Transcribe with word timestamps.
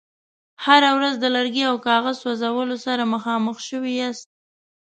هره 0.65 0.89
ورځ 0.97 1.13
د 1.19 1.25
لرګي 1.35 1.63
او 1.71 1.75
کاغذ 1.87 2.15
سوځولو 2.23 2.77
سره 2.85 3.03
مخامخ 3.13 3.55
شوي 3.69 3.93
یاست. 4.01 4.27